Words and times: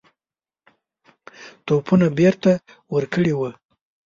توپونه 1.65 2.07
بیرته 2.17 2.51
ورکړي 2.95 3.33
وه. 3.39 3.51